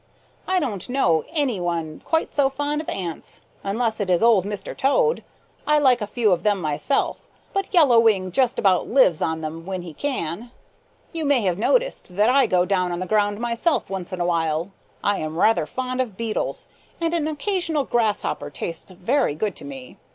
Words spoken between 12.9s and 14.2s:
on the ground myself once in